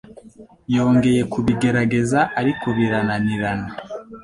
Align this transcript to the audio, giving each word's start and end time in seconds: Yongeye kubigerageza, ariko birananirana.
Yongeye 0.75 1.21
kubigerageza, 1.33 2.19
ariko 2.39 2.65
birananirana. 2.77 3.69